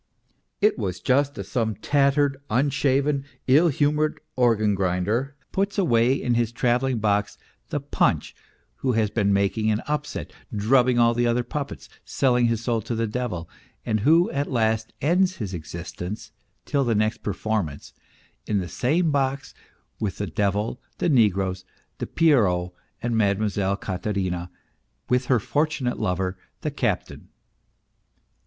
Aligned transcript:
It 0.61 0.79
was 0.79 0.99
just 0.99 1.37
as 1.37 1.47
some 1.49 1.75
tattered, 1.75 2.41
unshaven, 2.49 3.23
ill 3.45 3.67
humoured 3.67 4.19
organ 4.35 4.73
grinder 4.73 5.35
puts 5.51 5.77
away 5.77 6.19
in 6.19 6.33
his 6.33 6.51
travelling 6.51 6.97
box 6.97 7.37
the 7.69 7.79
Punch 7.79 8.35
who 8.77 8.93
has 8.93 9.11
been 9.11 9.31
making 9.31 9.69
an 9.69 9.83
upset, 9.85 10.33
drubbing 10.51 10.97
all 10.97 11.13
the 11.13 11.27
other 11.27 11.43
puppets, 11.43 11.87
selling 12.03 12.47
his 12.47 12.63
soul 12.63 12.81
to 12.81 12.95
the 12.95 13.05
devil, 13.05 13.47
and 13.85 13.99
who 13.99 14.31
at 14.31 14.49
last 14.49 14.91
ends 15.01 15.35
his 15.35 15.53
existence, 15.53 16.31
till 16.65 16.83
the 16.83 16.95
next 16.95 17.21
performance, 17.21 17.93
in 18.47 18.57
the 18.57 18.67
same 18.67 19.11
box 19.11 19.53
with 19.99 20.17
the 20.17 20.25
devil, 20.25 20.81
the 20.97 21.09
negroes, 21.09 21.63
the 21.99 22.07
Pierrot, 22.07 22.71
and 23.03 23.15
Mademoiselle 23.15 23.77
Katerina 23.77 24.49
with 25.09 25.25
her 25.27 25.39
fortunate 25.39 25.99
lover, 25.99 26.39
the 26.61 26.71
captain. 26.71 27.29